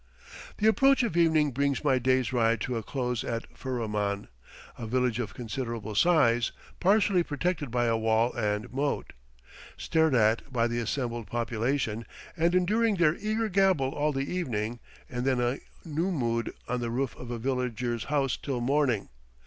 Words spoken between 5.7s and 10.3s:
size, partially protected by a wall and moat, Stared